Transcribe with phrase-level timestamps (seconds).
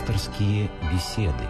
[0.00, 1.44] Пасторские беседы.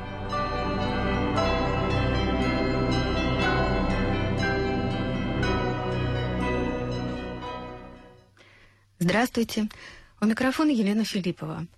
[8.98, 9.68] Здравствуйте.
[10.20, 11.68] У микрофона Елена Филиппова.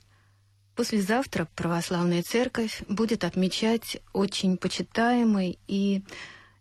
[0.75, 6.03] Послезавтра Православная Церковь будет отмечать очень почитаемый и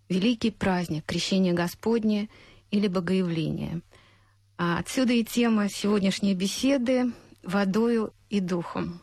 [0.10, 2.28] великий праздник Крещения Господне
[2.70, 3.82] или Богоявление.
[4.58, 9.00] А отсюда и тема сегодняшней беседы «Водою и духом».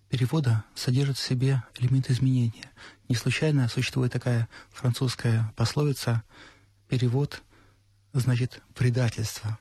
[0.08, 2.70] перевода содержит в себе элемент изменения.
[3.08, 6.25] Не случайно существует такая французская пословица
[6.88, 7.42] «перевод
[8.12, 9.56] значит предательство».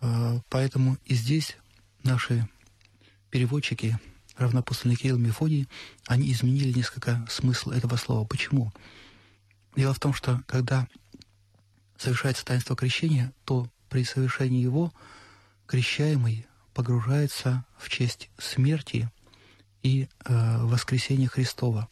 [0.00, 1.58] А, поэтому и здесь
[2.02, 2.48] наши
[3.30, 3.98] переводчики,
[4.36, 5.68] равнопостольный Кирилл Мефодий,
[6.06, 8.26] они изменили несколько смысл этого слова.
[8.26, 8.72] Почему?
[9.76, 10.86] Дело в том, что когда
[11.96, 14.92] совершается таинство крещения, то при совершении его
[15.66, 19.10] крещаемый погружается в честь смерти–
[19.82, 21.88] и э, воскресение Христова.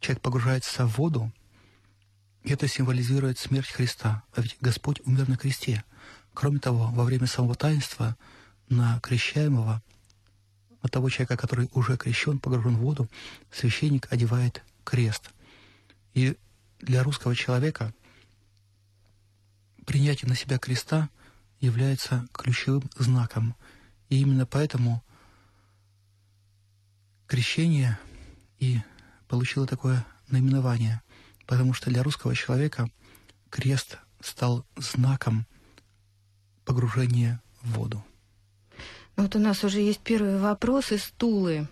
[0.00, 1.32] Человек погружается в воду,
[2.44, 4.22] и это символизирует смерть Христа.
[4.34, 5.84] А ведь Господь умер на кресте.
[6.34, 8.16] Кроме того, во время самого таинства
[8.68, 9.82] на крещаемого,
[10.82, 13.08] на того человека, который уже крещен, погружен в воду,
[13.50, 15.30] священник одевает крест.
[16.14, 16.36] И
[16.80, 17.92] для русского человека
[19.86, 21.08] принятие на себя креста
[21.60, 23.56] является ключевым знаком.
[24.08, 25.02] И именно поэтому
[27.26, 27.98] крещение
[28.58, 28.80] и
[29.28, 31.02] получило такое наименование,
[31.46, 32.90] потому что для русского человека
[33.50, 35.46] крест стал знаком
[36.64, 38.04] погружения в воду.
[39.18, 41.66] Вот у нас уже есть первый вопрос из Тулы.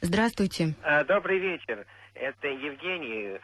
[0.00, 0.74] Здравствуйте.
[0.82, 1.84] А, добрый вечер.
[2.14, 3.38] Это Евгений.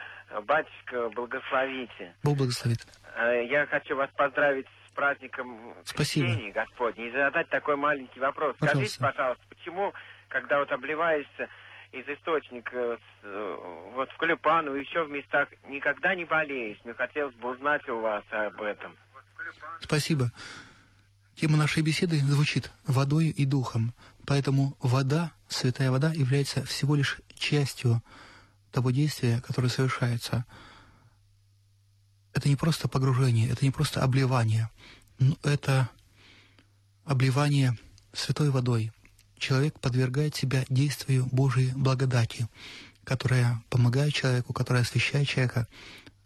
[0.47, 2.15] Батюшка, благословите.
[2.23, 2.79] Бог благословит.
[3.17, 6.27] А, я хочу вас поздравить с праздником Спасибо.
[6.27, 8.57] Крещения Господня и задать такой маленький вопрос.
[8.59, 8.95] Пожалуйста.
[8.95, 9.93] Скажите, пожалуйста, почему
[10.29, 11.51] когда вот обливаешься
[11.93, 13.57] из источника э,
[13.95, 16.79] вот в Клюпану и еще в местах, никогда не болеешь.
[16.85, 18.97] Мне хотелось бы узнать у вас об этом.
[19.81, 20.31] Спасибо.
[21.37, 23.95] Тема нашей беседы звучит «водой и духом».
[24.27, 28.03] Поэтому вода, святая вода, является всего лишь частью
[28.73, 30.47] того действия, которое совершается.
[32.33, 34.71] Это не просто погружение, это не просто обливание,
[35.19, 35.91] но это
[37.05, 37.79] обливание
[38.13, 38.93] святой водой–
[39.45, 42.49] человек подвергает себя действию Божьей благодати,
[43.05, 45.69] которая помогает человеку, которая освещает человека,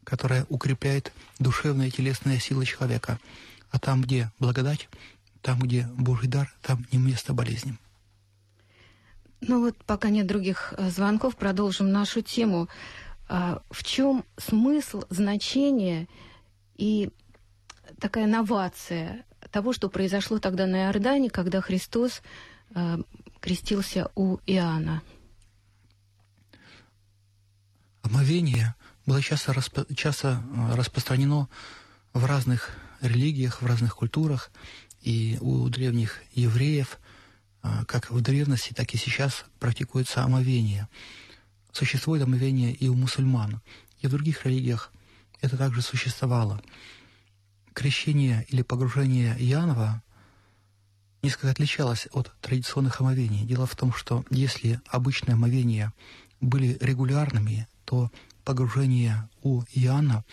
[0.05, 3.19] которая укрепляет душевные и телесные силы человека.
[3.71, 4.89] А там, где благодать,
[5.43, 7.79] там, где Божий дар, там не место болезням.
[9.41, 12.69] Ну вот, пока нет других э, звонков, продолжим нашу тему.
[13.29, 16.09] А, в чем смысл, значение
[16.77, 17.11] и
[18.01, 22.23] такая новация того, что произошло тогда на Иордане, когда Христос
[22.75, 22.99] э,
[23.41, 25.03] крестился у Иоанна?
[28.03, 28.75] Омовение
[29.07, 31.49] было часто, распо, часто э, распространено
[32.13, 34.51] в разных религиях, в разных культурах,
[35.03, 36.99] и у древних евреев,
[37.63, 40.89] э, как в древности, так и сейчас практикуется омовение.
[41.73, 43.61] Существует омовение и у мусульман,
[44.01, 44.93] и в других религиях
[45.41, 46.63] это также существовало.
[47.73, 50.03] Крещение или погружение Иоаннова
[51.23, 53.45] несколько отличалась от традиционных омовений.
[53.45, 55.93] Дело в том, что если обычные омовения
[56.41, 58.11] были регулярными, то
[58.45, 60.25] погружение у Иоанна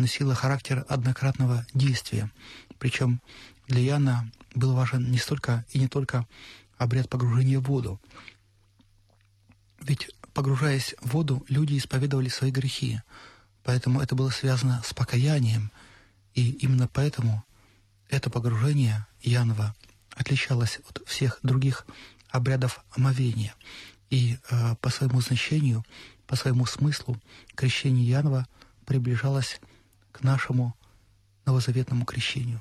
[0.00, 2.30] носило характер однократного действия.
[2.78, 3.20] Причем
[3.68, 6.26] для Иоанна был важен не столько и не только
[6.78, 8.00] обряд погружения в воду.
[9.80, 13.00] Ведь погружаясь в воду, люди исповедовали свои грехи.
[13.62, 15.70] Поэтому это было связано с покаянием.
[16.34, 17.44] И именно поэтому
[18.08, 19.74] это погружение Янова
[20.14, 21.86] отличалось от всех других
[22.30, 23.54] обрядов омовения.
[24.08, 25.84] И э, по своему значению,
[26.26, 27.20] по своему смыслу,
[27.54, 28.46] крещение Янова
[28.86, 29.60] приближалось
[30.12, 30.74] к нашему
[31.46, 32.60] новозаветному крещению.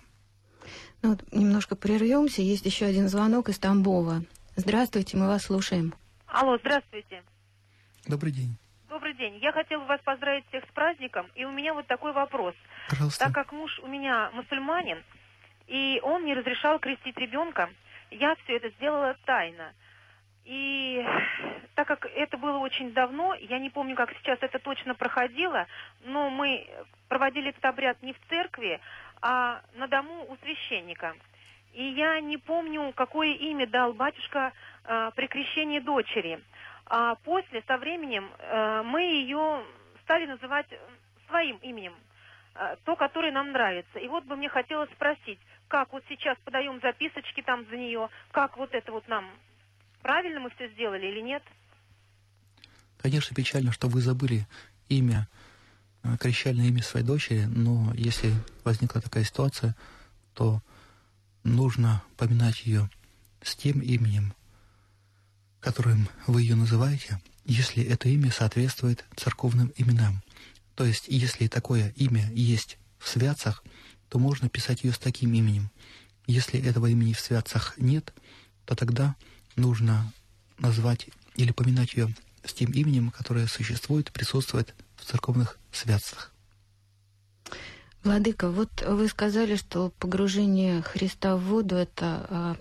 [1.02, 2.42] Ну, вот немножко прервемся.
[2.42, 4.24] Есть еще один звонок из Тамбова.
[4.56, 5.94] Здравствуйте, мы вас слушаем.
[6.28, 7.24] Алло, здравствуйте.
[8.06, 8.58] Добрый день.
[8.90, 9.38] Добрый день.
[9.38, 12.56] Я хотела вас поздравить всех с праздником, и у меня вот такой вопрос.
[12.90, 13.26] Пожалуйста.
[13.26, 15.04] Так как муж у меня мусульманин,
[15.68, 17.70] и он не разрешал крестить ребенка,
[18.12, 19.74] я все это сделала тайно.
[20.50, 21.06] И
[21.76, 25.68] так как это было очень давно, я не помню, как сейчас это точно проходило,
[26.06, 26.68] но мы
[27.08, 28.80] проводили этот обряд не в церкви,
[29.22, 31.16] а на дому у священника.
[31.74, 34.52] И я не помню, какое имя дал батюшка
[34.86, 36.44] э, при крещении дочери.
[36.88, 39.64] А после, со временем, э, мы ее
[40.02, 40.66] стали называть
[41.28, 41.94] своим именем,
[42.56, 44.00] э, то, которое нам нравится.
[44.00, 48.58] И вот бы мне хотелось спросить, как вот сейчас подаем записочки там за нее, как
[48.58, 49.30] вот это вот нам
[50.02, 51.44] правильно мы все сделали или нет?
[52.98, 54.48] Конечно, печально, что вы забыли
[54.90, 55.28] имя,
[56.04, 59.76] э, крещальное имя своей дочери, но если возникла такая ситуация,
[60.34, 60.62] то
[61.44, 62.90] нужно поминать ее
[63.42, 64.34] с тем именем,
[65.60, 70.22] которым вы ее называете, если это имя соответствует церковным именам.
[70.76, 73.64] То есть, если такое имя есть в святцах,
[74.10, 75.70] то можно писать ее с таким именем.
[76.28, 78.14] Если этого имени в святцах нет,
[78.66, 79.16] то тогда
[79.60, 80.12] нужно
[80.58, 82.14] назвать или поминать ее
[82.44, 86.32] с тем именем, которое существует, присутствует в церковных святцах.
[88.04, 92.58] Владыка, вот вы сказали, что погружение Христа в воду это а,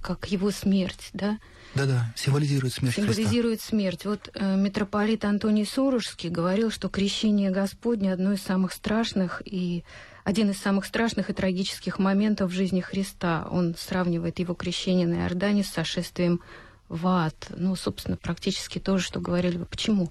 [0.00, 1.38] как его смерть, да?
[1.74, 3.68] Да-да, символизирует смерть Символизирует Христа.
[3.68, 4.04] смерть.
[4.04, 9.84] Вот э, митрополит Антоний Сурожский говорил, что крещение Господне одно из самых страшных и
[10.24, 13.46] один из самых страшных и трагических моментов в жизни Христа.
[13.50, 16.40] Он сравнивает его крещение на Иордане с сошествием
[16.88, 17.48] в ад.
[17.50, 19.66] Ну, собственно, практически то же, что говорили вы.
[19.66, 20.10] Почему?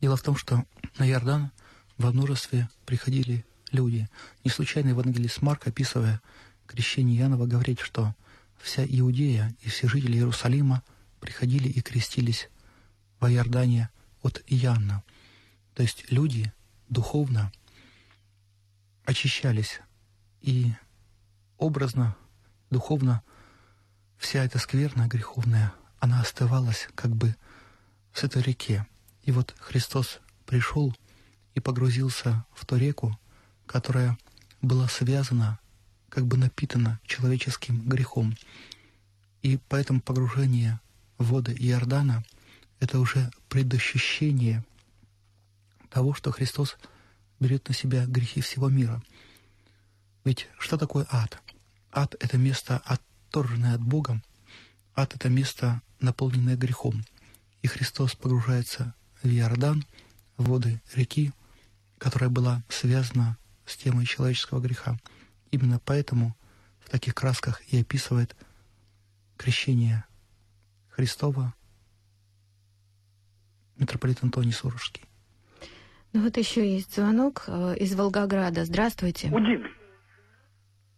[0.00, 0.64] Дело в том, что
[0.98, 1.50] на Иордан
[1.96, 4.08] во множестве приходили люди.
[4.44, 6.20] Не случайно евангелист Марк, описывая
[6.66, 8.14] крещение Иоаннова, говорит, что
[8.60, 10.82] вся Иудея и все жители Иерусалима
[11.20, 12.48] приходили и крестились
[13.20, 13.90] во Иордане
[14.22, 15.02] от Иоанна.
[15.74, 16.52] То есть люди
[16.88, 17.52] духовно
[19.04, 19.80] очищались
[20.40, 20.72] и
[21.56, 22.16] образно,
[22.70, 23.22] духовно
[24.16, 27.34] вся эта скверна греховная, она остывалась как бы
[28.12, 28.86] в этой реке.
[29.22, 30.94] И вот Христос пришел
[31.54, 33.18] и погрузился в ту реку,
[33.66, 34.18] которая
[34.62, 35.58] была связана,
[36.08, 38.36] как бы напитана человеческим грехом.
[39.42, 40.80] И поэтому погружение
[41.18, 42.24] в воды Иордана—
[42.80, 44.64] это уже предощущение
[45.90, 46.76] того, что Христос
[47.40, 49.02] берет на себя грехи всего мира.
[50.24, 51.40] Ведь что такое ад?
[51.92, 54.22] Ад— это место, отторженное от Бога.
[54.94, 57.04] Ад— это место, наполненное грехом.
[57.62, 59.84] И Христос погружается в Иордан,
[60.36, 61.32] в воды реки,
[61.98, 64.98] которая была связана с темой человеческого греха.
[65.50, 66.36] Именно поэтому
[66.80, 68.36] в таких красках и описывает
[69.36, 70.04] крещение
[70.90, 71.54] Христова
[73.78, 75.04] митрополит Антоний Сурожский.
[76.12, 78.64] Ну вот еще есть звонок э, из Волгограда.
[78.64, 79.28] Здравствуйте.
[79.28, 79.68] Удин.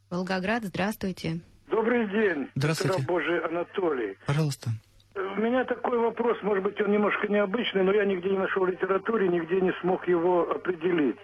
[0.09, 1.40] Волгоград, здравствуйте.
[1.69, 2.49] Добрый день.
[2.54, 3.02] Здравствуйте.
[3.07, 4.16] Божий Анатолий.
[4.26, 4.71] Пожалуйста.
[5.14, 8.69] У меня такой вопрос, может быть, он немножко необычный, но я нигде не нашел в
[8.69, 11.19] литературе, нигде не смог его определить.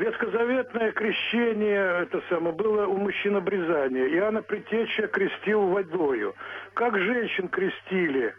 [0.00, 4.08] Ветхозаветное крещение, это самое, было у мужчин обрезание.
[4.16, 6.34] Иоанна Притеча крестил водою.
[6.72, 8.34] Как женщин крестили?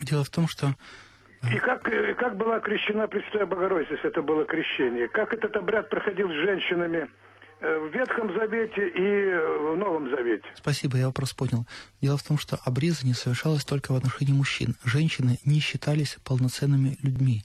[0.00, 0.68] Дело в том, что
[1.52, 5.08] И как, э, как была крещена Пресвятая Богородица, если это было крещение?
[5.08, 7.10] Как этот обряд проходил с женщинами
[7.60, 10.46] э, в Ветхом Завете и э, в Новом Завете?
[10.54, 11.66] Спасибо, я вопрос понял.
[12.00, 14.74] Дело в том, что обрезание совершалось только в отношении мужчин.
[14.84, 17.42] Женщины не считались полноценными людьми.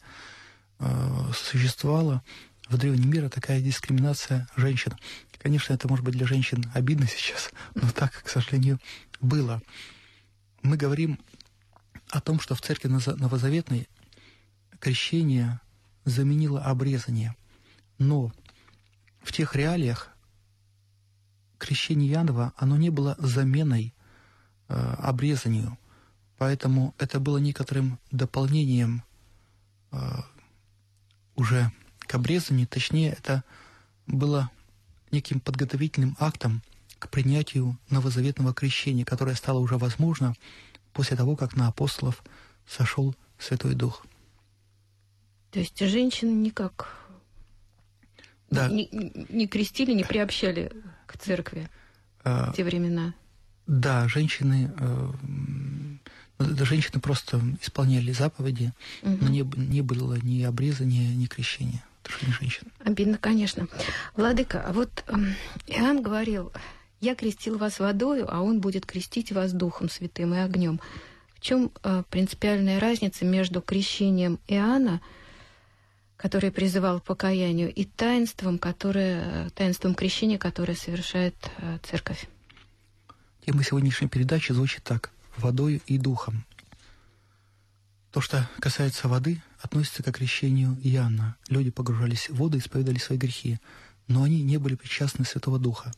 [0.79, 0.85] Э,
[1.33, 2.23] Существовала
[2.69, 4.93] в древнем мире такая дискриминация женщин.
[5.37, 8.79] Конечно, это может быть для женщин обидно сейчас, но так, к сожалению,
[9.19, 9.61] было.
[10.61, 11.19] Мы говорим
[12.09, 13.87] о том, что в церкви Новоза- Новозаветной
[14.79, 15.59] крещение
[16.05, 17.35] заменило обрезание.
[17.97, 18.31] Но
[19.21, 20.09] в тех реалиях
[21.57, 23.93] крещение Янова, оно не было заменой
[24.67, 25.77] э, обрезанию.
[26.37, 29.03] Поэтому это было некоторым дополнением
[29.91, 29.97] э,
[31.35, 31.71] уже
[32.13, 33.43] к обрезанию, точнее, это
[34.05, 34.51] было
[35.09, 36.61] неким подготовительным актом
[36.99, 40.35] к принятию новозаветного крещения, которое стало уже возможно
[40.93, 42.23] после того, как на апостолов
[42.67, 44.05] сошел Святой Дух.
[45.49, 46.95] То есть женщины никак
[48.51, 48.69] Да.
[48.69, 50.71] Не, не крестили, не приобщали
[51.07, 51.67] к церкви
[52.23, 53.15] А, в те времена.
[53.65, 55.13] Да, женщины, э,
[56.63, 59.17] женщины просто исполняли заповеди, Мгм.
[59.19, 61.83] но не, не было ни обрезания, ни крещения.
[62.03, 62.71] Это же не женщины.
[62.83, 63.67] Обидно, конечно.
[64.15, 65.35] Владыка, а вот эм,
[65.67, 66.51] Иоанн говорил,
[66.99, 70.79] я крестил вас водою, а он будет крестить вас Духом Святым и огнем.
[71.35, 75.01] В чем э, принципиальная разница между крещением Иоанна,
[76.17, 82.27] который призывал к покаянию, и таинством, которое, э, таинством крещения, которое совершает э, церковь?
[83.45, 85.11] Тема сегодняшней передачи звучит так.
[85.35, 86.45] Водою и духом.
[88.11, 91.37] То, что касается воды, относится к крещению Иоанна.
[91.47, 93.59] Люди погружались в воду и исповедали свои грехи,
[94.07, 95.93] но они не были причастны Святого Духа.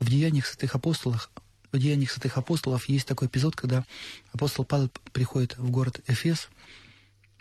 [0.00, 1.30] В Деяниях Святых Апостолов,
[1.70, 3.84] в Деяниях Святых Апостолов есть такой эпизод, когда
[4.32, 6.48] апостол Павел приходит в город Эфес,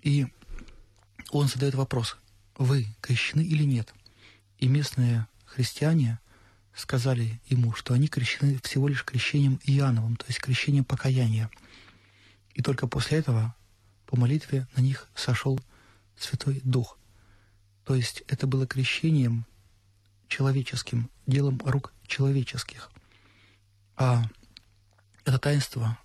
[0.04, 0.28] и
[1.32, 2.16] он задает вопрос,
[2.56, 3.92] вы крещены или нет?
[4.60, 6.20] И местные христиане
[6.76, 11.50] сказали ему, что они крещены всего лишь крещением Иоанновым, то есть крещением покаяния.
[12.54, 13.56] И только после этого
[14.10, 15.60] по молитве на них сошел
[16.18, 16.98] Святой Дух.
[17.86, 19.46] То есть это было крещением
[20.28, 22.90] человеческим, делом рук человеческих.
[23.98, 24.24] А
[25.26, 25.96] это таинство,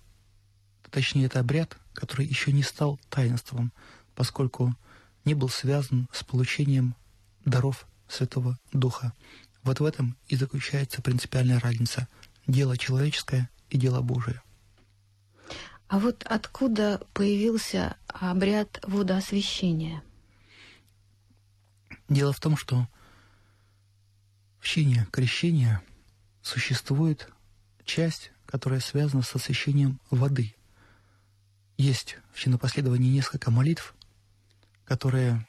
[0.91, 3.73] точнее это обряд, который еще не стал таинством,
[4.13, 4.75] поскольку
[5.23, 6.95] не был связан с получением
[7.43, 9.13] даров Святого Духа.
[9.63, 12.07] Вот в этом и заключается принципиальная разница.
[12.45, 14.43] Дело человеческое и дело Божие.
[15.87, 20.03] А вот откуда появился обряд водоосвящения?
[22.09, 22.87] Дело в том, что
[24.59, 25.81] в чине крещения
[26.41, 27.29] существует
[27.83, 30.55] часть, которая связана с освящением воды.
[31.77, 33.93] Есть в чинопоследовании несколько молитв,
[34.85, 35.45] которые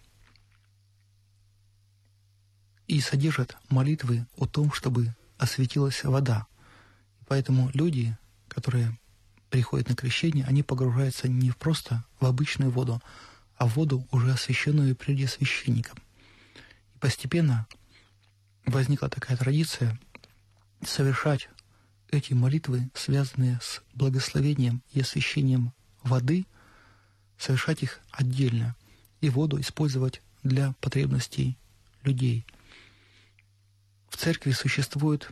[2.87, 6.47] и содержат молитвы о том, чтобы осветилась вода.
[7.27, 8.17] Поэтому люди,
[8.49, 8.97] которые
[9.51, 13.03] приходят на крещение, они погружаются не просто в обычную воду,
[13.57, 15.99] а в воду, уже освященную прежде священником.
[16.95, 17.67] И постепенно
[18.65, 19.99] возникла такая традиция
[20.85, 21.49] совершать
[22.11, 25.73] эти молитвы, связанные с благословением и освящением
[26.03, 26.47] воды,
[27.39, 28.77] совершать их отдельно
[29.21, 31.57] и воду использовать для потребностей
[32.03, 32.47] людей.
[34.09, 35.31] В церкви существует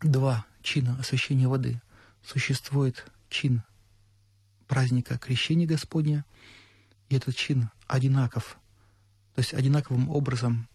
[0.00, 1.80] два чина освящения воды.
[2.26, 3.62] Существует чин
[4.66, 6.24] праздника Крещения Господня,
[7.08, 8.58] и этот чин одинаков,
[9.36, 10.68] то есть одинаковым образом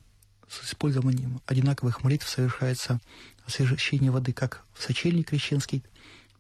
[0.48, 3.02] с использованием одинаковых молитв совершается
[3.46, 5.84] освящение воды как в сочельник крещенский,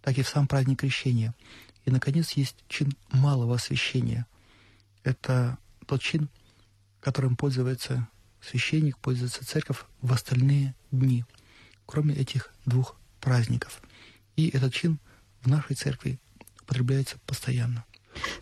[0.01, 1.35] так и в сам праздник крещения.
[1.83, 4.27] И, наконец, есть чин малого освящения.
[5.03, 6.29] Это тот чин,
[7.01, 8.07] которым пользуется
[8.39, 11.25] священник, пользуется церковь в остальные дни,
[11.85, 13.81] кроме этих двух праздников.
[14.41, 14.97] И этот чин
[15.41, 16.19] в нашей церкви
[16.63, 17.85] употребляется постоянно.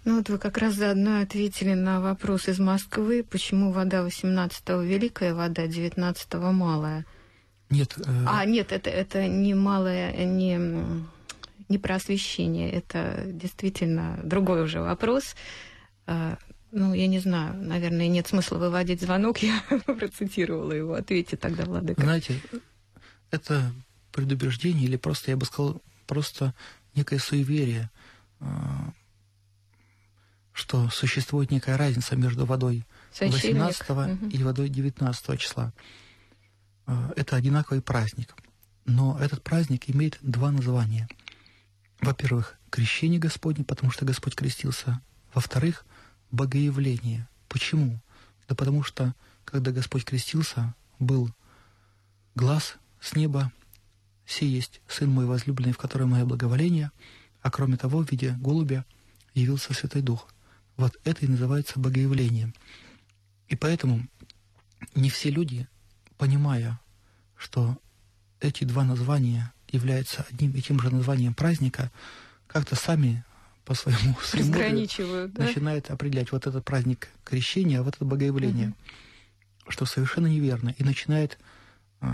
[0.05, 5.33] Ну вот вы как раз заодно ответили на вопрос из Москвы, почему вода 18-го великая,
[5.33, 7.05] вода 19-го малая.
[7.69, 7.95] Нет.
[7.97, 8.25] Э...
[8.27, 10.57] А, нет, это, это не малая, не,
[11.67, 15.35] не про освещение, это действительно другой уже вопрос.
[16.71, 20.93] Ну, я не знаю, наверное, нет смысла выводить звонок, я процитировала его.
[20.93, 22.01] Ответьте тогда, Владыка.
[22.01, 22.39] Знаете,
[23.31, 23.73] это
[24.13, 26.55] предубеждение или просто, я бы сказал, просто
[26.95, 27.91] некое суеверие,
[30.53, 32.83] что существует некая разница между водой
[33.19, 34.27] 18 угу.
[34.27, 35.71] и водой 19 числа.
[37.15, 38.35] Это одинаковый праздник.
[38.85, 41.07] Но этот праздник имеет два названия.
[42.01, 45.01] Во-первых, крещение Господне, потому что Господь крестился.
[45.31, 45.85] Во-вторых,
[46.31, 47.27] богоявление.
[47.47, 48.01] Почему?
[48.47, 49.13] Да потому что,
[49.45, 51.29] когда Господь крестился, был
[52.33, 53.51] глаз с неба,
[54.29, 56.91] «Се есть Сын мой возлюбленный, в котором мое благоволение»,
[57.41, 58.85] а кроме того, в виде голубя
[59.33, 60.27] явился Святой Дух.
[60.77, 62.53] Вот это и называется богоявлением.
[63.47, 64.07] И поэтому
[64.93, 65.67] не все люди,
[66.19, 66.79] понимая,
[67.37, 67.75] что
[68.39, 71.91] эти два названия являются одним и тем же названием праздника,
[72.45, 73.25] как-то сами
[73.65, 75.45] по своему разграничивают, да?
[75.45, 79.71] начинают определять вот этот праздник крещения, а вот это богоявление, угу.
[79.71, 81.39] что совершенно неверно, и начинает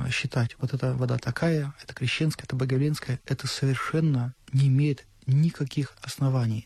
[0.09, 6.65] считать, вот эта вода такая, это крещенская, это богоявленская, это совершенно не имеет никаких оснований.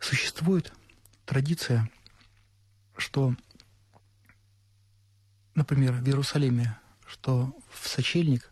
[0.00, 0.72] Существует
[1.24, 1.90] традиция,
[2.96, 3.34] что,
[5.54, 8.50] например, в Иерусалиме, что в сочельник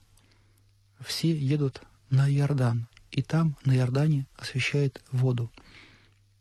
[1.00, 5.52] все едут на Иордан, и там, на Иордане, освещает воду.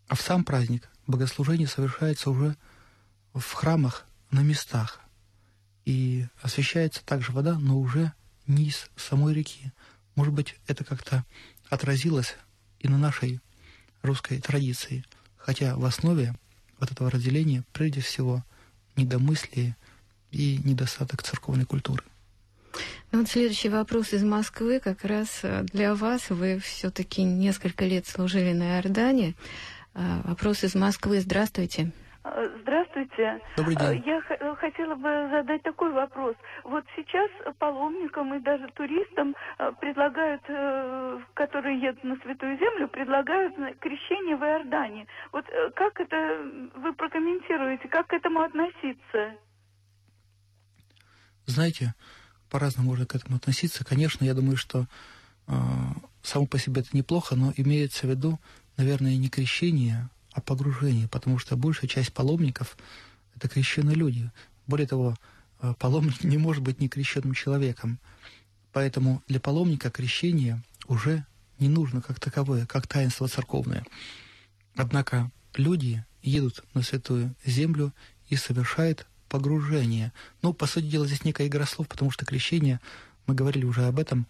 [0.07, 2.55] А в сам праздник богослужение совершается уже
[3.34, 5.01] в храмах на местах.
[5.86, 8.12] И освещается также вода, но уже
[8.48, 9.72] не из самой реки.
[10.15, 11.24] Может быть, это как-то
[11.70, 12.36] отразилось
[12.80, 13.39] и на нашей
[14.01, 15.04] русской традиции.
[15.38, 16.36] Хотя в основе
[16.80, 18.44] вот этого разделения прежде всего
[18.96, 19.75] недомыслие
[20.32, 22.04] и недостаток церковной культуры.
[23.12, 26.30] Ну вот следующий вопрос из Москвы как раз э, для вас.
[26.30, 29.36] Вы все-таки несколько лет служили на Иордане.
[29.94, 31.22] Э, вопрос из Москвы.
[31.22, 31.84] Здравствуйте.
[31.84, 32.04] А,
[32.62, 33.39] здравствуйте.
[33.58, 34.03] Добрый день.
[34.05, 36.36] Я э, хотела бы задать такой вопрос.
[36.63, 37.29] Вот сейчас
[37.60, 39.36] паломникам и даже туристам
[39.79, 40.41] предлагают,
[41.34, 45.08] которые едут на Святую Землю, предлагают крещение в Иордане.
[45.32, 46.17] Вот как это
[46.75, 49.36] вы прокомментируете, как к этому относиться?
[51.46, 51.94] Знаете,
[52.50, 53.86] по-разному можно к этому относиться.
[53.86, 54.86] Конечно, я думаю, что
[55.48, 55.53] э,
[56.22, 58.39] само по себе это неплохо, но имеется в виду,
[58.77, 62.77] наверное, не крещение, а погружение, потому что большая часть паломников—
[63.36, 64.30] это крещенные люди.
[64.68, 65.15] Более того,
[65.62, 68.00] э, паломник не может быть некрещенным человеком.
[68.74, 71.25] Поэтому для паломника крещение уже
[71.58, 73.86] не нужно как таковое, как таинство церковное.
[74.75, 77.94] Однако люди едут на святую землю
[78.27, 80.12] и совершают погружение.
[80.42, 82.82] Ну, по сути дела, здесь некая игра слов, потому что крещение,
[83.25, 84.27] мы говорили уже об этом,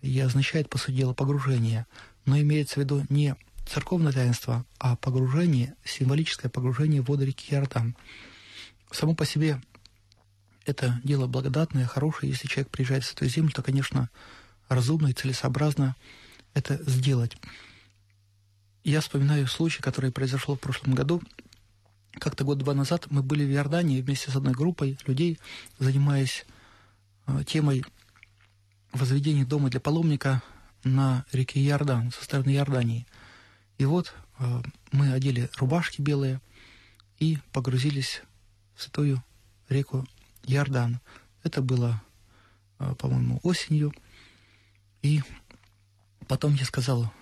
[0.00, 1.86] и означает, по сути дела, погружение.
[2.24, 7.96] Но имеется в виду не церковное таинство, а погружение, символическое погружение в воды реки Иордан.
[8.90, 9.60] Само по себе
[10.66, 12.32] это дело благодатное, хорошее.
[12.32, 14.10] Если человек приезжает в Святую Землю, то, конечно,
[14.68, 15.96] разумно и целесообразно
[16.54, 17.36] это сделать.
[18.82, 21.22] Я вспоминаю случай, который произошел в прошлом году–
[22.18, 25.38] как-то год-два назад мы были в Иордании вместе с одной группой людей,
[25.78, 26.46] занимаясь
[27.26, 27.84] э, темой
[28.92, 30.42] возведения дома для паломника
[30.84, 33.06] на реке Иордан, со стороны Иордании.
[33.78, 34.62] И вот э,
[34.92, 36.40] мы одели рубашки белые
[37.18, 38.22] и погрузились
[38.74, 39.22] в святую
[39.68, 40.06] реку
[40.44, 41.00] Иордан.
[41.42, 42.02] Это было,
[42.78, 43.92] э, по-моему, осенью.
[45.02, 45.22] И
[46.28, 47.12] потом я сказал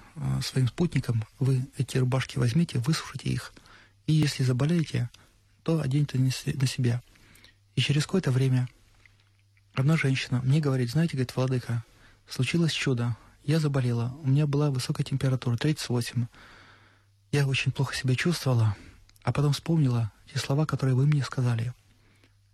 [0.42, 3.54] своим спутникам, вы эти рубашки возьмите, высушите их–
[4.06, 5.10] и если заболеете,
[5.62, 6.30] то оденьте на
[6.66, 7.02] себя.
[7.76, 8.68] И через какое-то время
[9.74, 11.84] одна женщина мне говорит, знаете, говорит, Владыка,
[12.28, 13.16] случилось чудо.
[13.44, 16.26] Я заболела, у меня была высокая температура, 38.
[17.32, 18.76] Я очень плохо себя чувствовала,
[19.24, 21.74] а потом вспомнила те слова, которые вы мне сказали.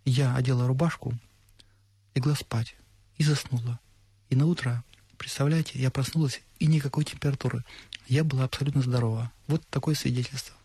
[0.03, 1.13] Я одела рубашку,
[2.15, 2.75] легла спать
[3.17, 3.79] и заснула.
[4.29, 4.83] И на утро,
[5.17, 7.63] представляете, я проснулась и никакой температуры.
[8.07, 9.31] Я была абсолютно здорова.
[9.47, 10.55] Вот такое свидетельство.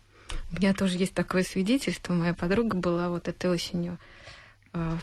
[0.51, 2.13] У меня тоже есть такое свидетельство.
[2.13, 3.99] Моя подруга была вот этой осенью
[4.73, 4.99] в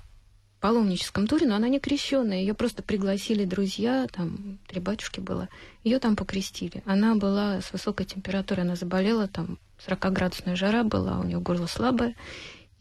[0.63, 2.39] паломническом туре, но она не крещенная.
[2.39, 5.49] Ее просто пригласили друзья, там три батюшки было.
[5.83, 6.85] Ее там покрестили.
[6.87, 12.15] Она была с высокой температурой, она заболела, там 40-градусная жара была, у нее горло слабое.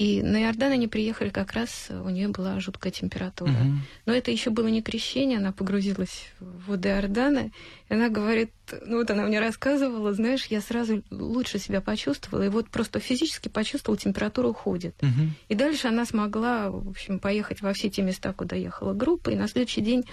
[0.02, 3.52] И на Иордан они приехали как раз, у нее была жуткая температура.
[3.52, 3.74] Угу.
[4.08, 7.52] Но это еще было не крещение, она погрузилась в воды Иордана,
[7.88, 8.50] и она говорит,
[8.84, 13.48] ну вот она мне рассказывала, знаешь, я сразу лучше себя почувствовала, и вот просто физически
[13.48, 14.96] почувствовала, температура уходит.
[15.04, 15.30] Угу.
[15.50, 19.36] И дальше она смогла, в общем, поехать во все те места, куда ехала группа, и
[19.36, 20.06] на следующий день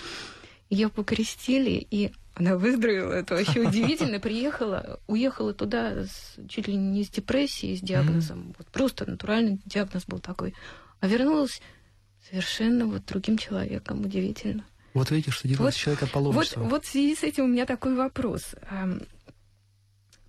[0.69, 4.21] ее покрестили, и она выздоровела, это вообще удивительно.
[4.21, 8.39] Приехала, уехала туда с, чуть ли не с депрессией, с диагнозом.
[8.39, 8.55] Mm-hmm.
[8.59, 10.55] Вот просто натуральный диагноз был такой.
[11.01, 11.61] А вернулась
[12.31, 14.03] совершенно вот другим человеком.
[14.03, 14.65] Удивительно.
[14.95, 16.61] Вот видите, что делает вот, человека паломничество.
[16.61, 18.55] Вот, вот в связи с этим у меня такой вопрос.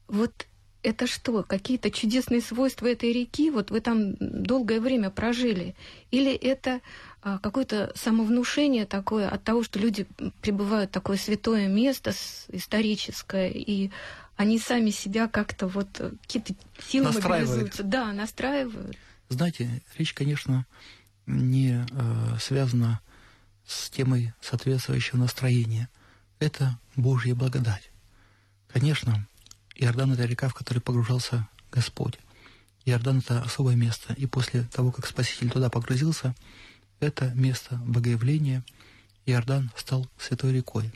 [0.07, 0.47] Вот
[0.81, 3.49] это что, какие-то чудесные свойства этой реки?
[3.49, 5.75] Вот вы там долгое время прожили?
[6.11, 6.81] Или это
[7.21, 10.07] какое-то самовнушение такое от того, что люди
[10.41, 12.13] прибывают в такое святое место
[12.49, 13.91] историческое, и
[14.37, 16.53] они сами себя как-то вот э, какие-то
[16.87, 17.83] силы мобилизуются.
[17.83, 18.95] Да, настраивают.
[19.27, 20.65] Знаете, речь, конечно,
[21.25, 23.01] не э, связана
[23.67, 25.89] с темой соответствующего настроения.
[26.39, 27.91] Это Божья благодать.
[28.71, 29.27] Конечно,
[29.75, 32.17] Иордан— это река, в которой погружался Господь.
[32.85, 34.13] Иордан— это особое место.
[34.13, 36.33] И после того, как Спаситель туда погрузился,
[36.99, 38.63] это место богоявления,
[39.25, 40.91] Иордан стал святой рекой.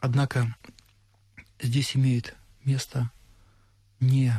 [0.00, 0.56] Однако
[1.60, 3.10] здесь имеет место
[4.00, 4.32] не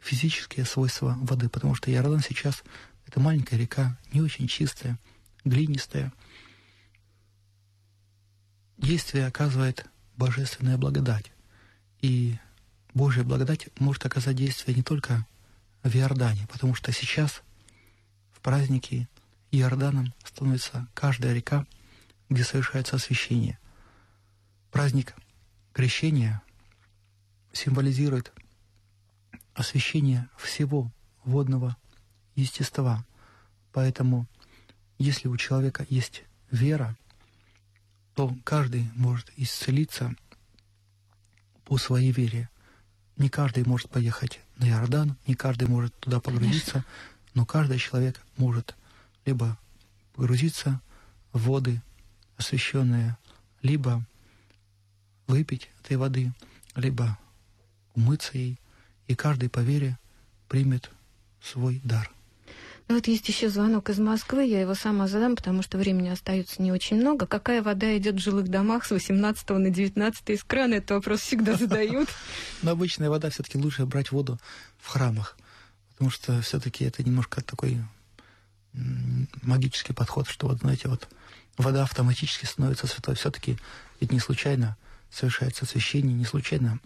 [0.00, 2.62] физические свойства воды, потому что Иордан сейчас—
[3.06, 4.98] это маленькая река, не очень чистая,
[5.44, 6.12] глинистая.
[8.78, 11.32] Действие оказывает божественная благодать.
[12.00, 12.38] И
[12.92, 15.26] Божья благодать может оказать действие не только
[15.82, 17.42] в Иордане, потому что сейчас
[18.32, 19.08] в праздники
[19.60, 21.66] Иорданом становится каждая река,
[22.28, 23.58] где совершается освящение.
[24.70, 25.14] Праздник
[25.72, 26.42] крещения
[27.52, 28.32] символизирует
[29.54, 30.90] освящение всего
[31.24, 31.76] водного
[32.34, 33.04] естества.
[33.72, 34.26] Поэтому
[34.98, 36.96] если у человека есть вера,
[38.14, 40.14] то каждый может исцелиться
[41.64, 42.48] по своей вере.
[43.16, 46.90] Не каждый может поехать на Иордан, не каждый может туда погрузиться, Конечно.
[47.34, 48.74] но каждый человек может
[49.24, 49.58] либо
[50.14, 50.80] погрузиться
[51.32, 51.80] в воды
[52.36, 53.16] освященные,
[53.62, 54.04] либо
[55.26, 56.32] выпить этой воды,
[56.74, 57.18] либо
[57.94, 58.58] умыться ей,
[59.06, 59.98] и каждый по вере
[60.48, 60.90] примет
[61.42, 62.10] свой дар.
[62.86, 66.60] Ну вот есть еще звонок из Москвы, я его сама задам, потому что времени остается
[66.60, 67.26] не очень много.
[67.26, 70.74] Какая вода идет в жилых домах с 18 на 19 из крана?
[70.74, 72.10] Этот вопрос всегда задают.
[72.60, 74.38] Но обычная вода все-таки лучше брать воду
[74.78, 75.38] в храмах,
[75.92, 77.78] потому что все-таки это немножко такой
[79.42, 81.08] магический подход, что вот, знаете, вот
[81.56, 83.14] вода автоматически становится святой.
[83.14, 83.56] Все-таки
[84.00, 84.76] ведь не случайно
[85.10, 86.80] совершается освящение, не случайно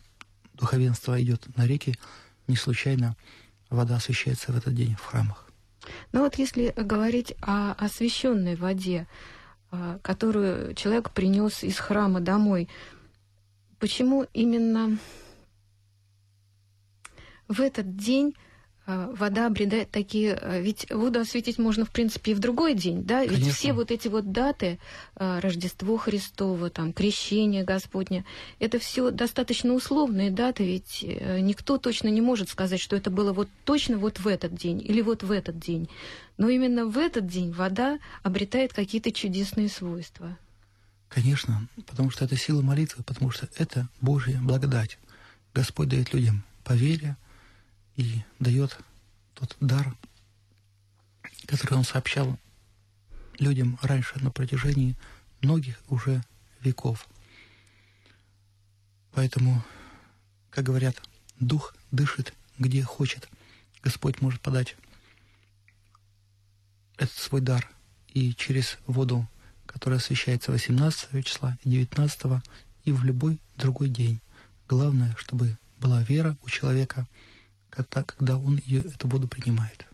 [0.55, 1.99] духовенство идет на реки,
[2.47, 3.17] не случайно
[3.71, 5.47] вода освящается в этот день в храмах.
[6.13, 9.07] Ну вот если говорить о освященной воде,
[9.71, 12.69] а, которую человек принес из храма домой,
[13.79, 14.99] почему именно
[17.49, 18.35] в этот день
[18.89, 20.35] вода обретает такие...
[20.35, 23.21] А, ведь воду осветить можно, в принципе, и в другой день, да?
[23.21, 23.53] Ведь Конечно.
[23.53, 24.79] все вот эти вот даты,
[25.15, 28.25] а, Рождество Христово, там, Крещение Господне,
[28.59, 33.35] это все достаточно условные даты, ведь э, никто точно не может сказать, что это было
[33.35, 35.91] вот точно вот в этот день или вот в этот день.
[36.39, 40.39] Но именно в этот день вода обретает какие-то чудесные свойства.
[41.11, 44.99] Конечно, потому что это сила молитвы, потому что это Божья благодать.
[45.53, 47.17] Господь дает людям по вере,
[47.99, 48.79] и дает
[49.35, 49.95] тот дар,
[51.47, 52.39] который он сообщал
[53.39, 54.97] людям раньше на протяжении
[55.43, 56.23] многих уже
[56.61, 57.09] веков.
[59.13, 59.65] Поэтому,
[60.51, 61.03] как говорят,
[61.41, 63.29] дух дышит где хочет.
[63.83, 64.77] Господь может подать
[66.97, 67.69] этот свой дар
[68.09, 69.29] и через воду,
[69.67, 72.43] которая освещается 18 числа, 19
[72.85, 74.21] и в любой другой день.
[74.69, 77.09] Главное, чтобы была вера у человека–
[77.77, 79.87] это когда он ее, эту воду принимает.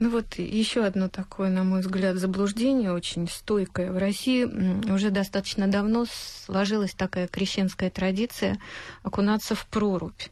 [0.00, 3.92] Ну вот еще одно такое, на мой взгляд, заблуждение очень стойкое.
[3.92, 4.44] В России
[4.90, 8.58] уже достаточно давно сложилась такая крещенская традиция
[9.02, 10.22] окунаться в прорубь.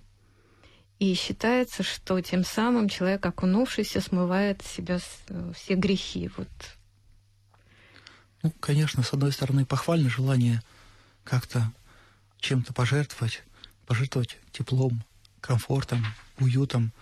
[0.99, 6.31] И считается, что тем самым человек, окунувшийся, смывает с себя э, все грехи.
[6.37, 6.49] Вот.
[8.43, 10.63] Ну, конечно, с одной стороны, похвально желание
[11.25, 11.71] как-то
[12.39, 13.43] чем-то пожертвовать,
[13.87, 15.05] пожертвовать теплом,
[15.41, 16.05] комфортом,
[16.39, 16.93] уютом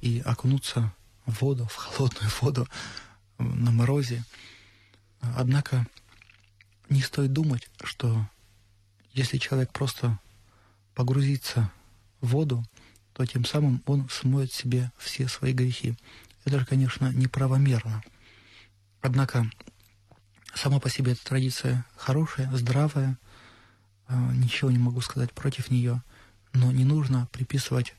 [0.00, 0.92] и окунуться
[1.24, 2.68] в воду, в холодную воду
[3.38, 4.24] на морозе.
[5.20, 5.86] Однако
[6.88, 8.28] не стоит думать, что
[9.12, 10.18] если человек просто
[10.94, 11.70] погрузится
[12.20, 12.64] в воду,
[13.12, 15.96] то тем самым он смоет себе все свои грехи.
[16.44, 18.02] Это же, конечно, неправомерно.
[19.00, 19.50] Однако
[20.54, 23.18] сама по себе эта традиция хорошая, здравая,
[24.06, 26.02] а, ничего не могу сказать против нее,
[26.56, 27.94] но не нужно приписывать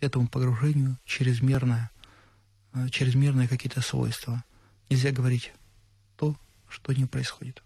[0.00, 1.90] этому погружению чрезмерное,
[2.74, 4.44] э, чрезмерные какие-то свойства.
[4.90, 5.52] Нельзя говорить
[6.16, 6.36] то,
[6.68, 7.62] что не происходит.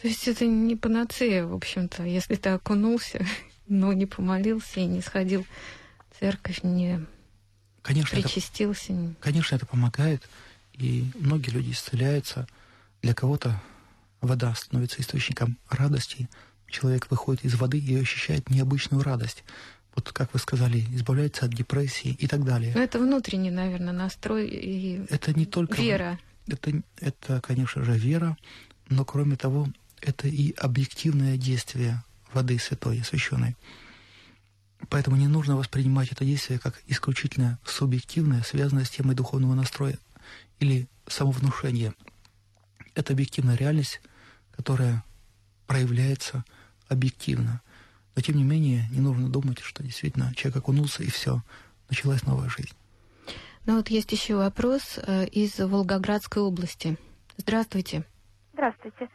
[0.00, 3.24] То есть это не панацея, в общем-то, если ты окунулся,
[3.68, 5.46] но не помолился и не сходил
[6.10, 7.06] в церковь, не
[7.82, 8.92] конечно, причастился.
[8.92, 10.28] Это, конечно, это помогает,
[10.72, 12.46] и многие люди исцеляются.
[13.02, 13.62] Для кого-то
[14.20, 16.28] вода становится источником радости.
[16.68, 19.44] Человек выходит из воды и ощущает необычную радость
[19.96, 22.72] вот как вы сказали, избавляется от депрессии и так далее.
[22.74, 26.20] Но это внутренний, наверное, настрой и это не только вера.
[26.46, 28.36] Это, это, конечно же, вера,
[28.88, 29.68] но кроме того,
[30.00, 33.56] это и объективное действие воды святой, освященной.
[34.90, 39.98] Поэтому не нужно воспринимать это действие как исключительно субъективное, связанное с темой духовного настроя
[40.60, 41.94] или самовнушения.
[42.94, 44.00] Это объективная реальность,
[44.54, 45.02] которая
[45.66, 46.44] проявляется
[46.88, 47.62] объективно.
[48.16, 51.42] Но тем не менее, не нужно думать, что действительно человек окунулся и все,
[51.90, 52.74] началась новая жизнь.
[53.66, 56.96] Ну вот есть еще вопрос э, из Волгоградской области.
[57.36, 58.04] Здравствуйте.
[58.54, 59.10] Здравствуйте.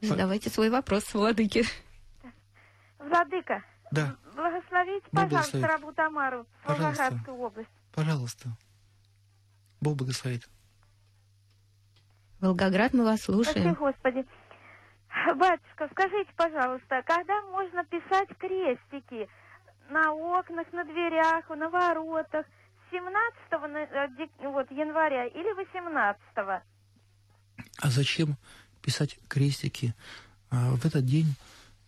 [0.00, 1.64] Задавайте свой вопрос, Владыке.
[2.98, 3.62] Владыка.
[3.90, 4.16] Да.
[4.34, 5.66] Благословите, Бог пожалуйста, благословит.
[5.66, 7.68] Рабу Тамару, Волгоградскую область.
[7.92, 8.56] Пожалуйста.
[9.82, 10.48] Бог благословит.
[12.40, 13.74] Волгоград, мы вас слушаем.
[13.74, 14.24] Спасибо, Господи.
[15.36, 19.28] Батюшка, скажите, пожалуйста, когда можно писать крестики
[19.90, 22.46] на окнах, на дверях, на воротах?
[22.90, 26.20] 17 э, вот, января или 18?
[26.36, 26.60] -го?
[27.78, 28.36] А зачем
[28.82, 29.94] писать крестики?
[30.50, 31.36] А, в этот день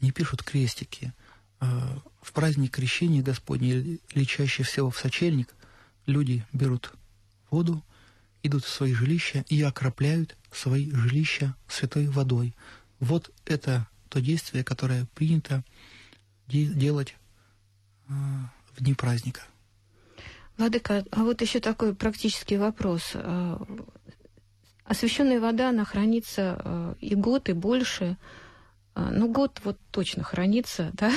[0.00, 1.12] не пишут крестики.
[1.60, 1.66] А,
[2.20, 5.54] в праздник крещения Господня или чаще всего в сочельник
[6.06, 6.92] люди берут
[7.50, 7.82] воду
[8.42, 12.54] идут в свои жилища и окропляют свои жилища святой водой.
[13.02, 15.64] Вот это то действие, которое принято
[16.46, 17.16] де- делать
[18.08, 18.12] э,
[18.76, 19.40] в дни праздника.
[20.56, 23.10] Владыка, а вот еще такой практический вопрос.
[23.14, 23.60] А,
[24.84, 28.16] Освященная вода, она хранится э, и год, и больше.
[28.94, 31.10] А, Ну, год вот точно хранится, да?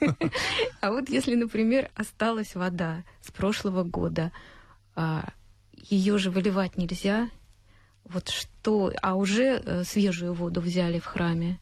[0.80, 4.32] А вот если, например, осталась вода с прошлого года,
[5.74, 7.28] ее же выливать нельзя,
[8.08, 11.58] вот что, а уже э, свежую воду взяли в храме.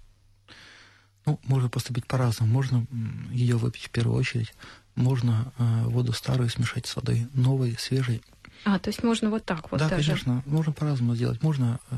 [1.27, 2.53] Ну, можно поступить по-разному.
[2.53, 2.87] Можно
[3.31, 4.55] ее выпить в первую очередь.
[4.95, 8.23] Можно э, воду старую смешать с водой новой, свежей.
[8.65, 10.11] А, то есть можно вот так вот да, даже.
[10.11, 10.43] конечно.
[10.47, 11.43] Можно по-разному сделать.
[11.43, 11.97] Можно, э,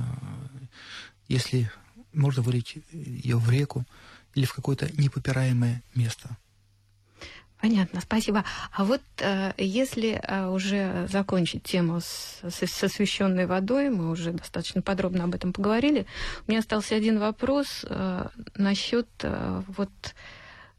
[1.29, 1.71] если
[2.13, 3.85] можно вылить ее в реку
[4.35, 6.37] или в какое-то непопираемое место.
[7.61, 8.45] Понятно, спасибо.
[8.71, 14.83] А вот э, если э, уже закончить тему с, с, с водой, мы уже достаточно
[14.83, 16.07] подробно об этом поговорили,
[16.47, 19.91] у меня остался один вопрос э, насчет вот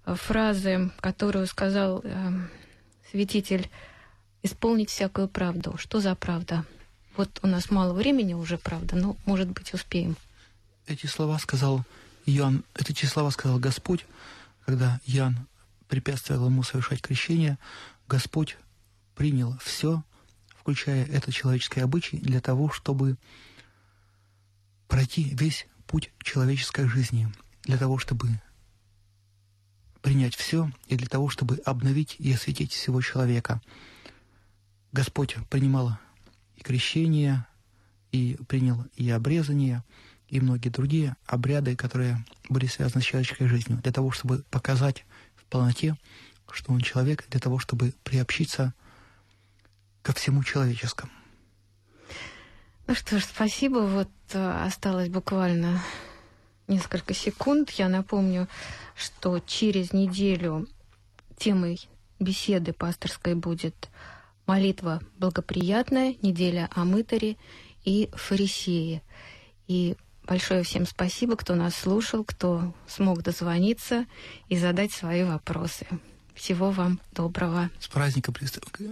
[0.06, 2.02] фразы, которую сказал
[3.12, 3.70] святитель,
[4.42, 5.76] исполнить всякую правду.
[5.78, 6.64] Что за правда?
[7.18, 10.16] Вот у нас мало времени уже, правда, но, может быть, успеем.
[10.86, 11.84] Эти слова сказал
[12.26, 14.06] Иоанн, эти слова сказал Господь,
[14.66, 15.36] когда Иоанн
[15.88, 17.58] препятствовал ему совершать крещение,
[18.08, 18.58] Господь
[19.16, 20.04] принял все,
[20.56, 23.18] включая это человеческое обычай, для того, чтобы
[24.88, 27.32] пройти весь путь человеческой жизни,
[27.64, 28.30] для того, чтобы
[30.02, 33.62] принять все и для того, чтобы обновить и осветить всего человека.
[34.92, 35.98] Господь принимал
[36.56, 37.46] и крещение,
[38.12, 39.84] и принял и обрезание,
[40.30, 45.06] и многие другие обряды, которые были связаны с человеческой жизнью, для того, чтобы показать
[45.48, 45.96] полноте,
[46.52, 48.74] что он человек для того, чтобы приобщиться
[50.02, 51.12] ко всему человеческому.
[52.88, 53.80] Ну что ж, спасибо.
[53.80, 55.82] Вот э, осталось буквально
[56.68, 57.70] несколько секунд.
[57.72, 58.48] Я напомню,
[58.96, 60.68] что через неделю
[61.38, 63.90] темой беседы пасторской будет
[64.46, 67.36] молитва благоприятная, неделя о мытаре
[67.84, 69.02] и фарисее.
[69.68, 74.06] И Большое всем спасибо, кто нас слушал, кто смог дозвониться
[74.50, 75.88] и задать свои вопросы.
[76.36, 77.70] Всего вам доброго.
[77.80, 78.36] С праздником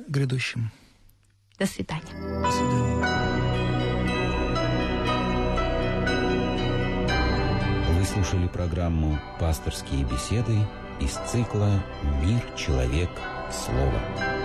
[0.07, 0.71] грядущим.
[1.59, 2.01] До свидания.
[2.41, 3.35] До свидания.
[7.91, 10.57] Вы слушали программу «Пасторские беседы»
[11.01, 11.83] из цикла
[12.23, 13.09] «Мир, человек,
[13.51, 14.44] слово».